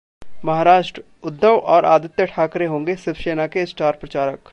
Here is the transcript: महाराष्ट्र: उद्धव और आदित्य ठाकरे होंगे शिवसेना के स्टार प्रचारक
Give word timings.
महाराष्ट्र: 0.45 1.03
उद्धव 1.23 1.57
और 1.57 1.85
आदित्य 1.85 2.25
ठाकरे 2.25 2.65
होंगे 2.65 2.95
शिवसेना 2.95 3.47
के 3.47 3.65
स्टार 3.65 3.97
प्रचारक 4.01 4.39